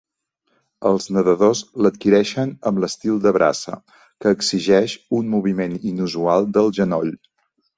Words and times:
Els 0.91 1.03
nedadors 1.17 1.59
l'adquireixen 1.85 2.55
amb 2.69 2.81
l"estil 2.81 3.21
de 3.27 3.35
braça, 3.37 3.77
que 4.25 4.33
exigeix 4.39 4.97
un 5.19 5.31
moviment 5.35 5.77
inusual 5.93 6.53
del 6.59 6.75
genoll. 6.81 7.15